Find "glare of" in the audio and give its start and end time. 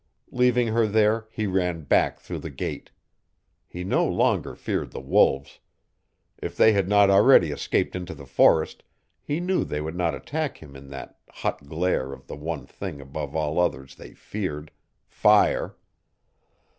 11.69-12.25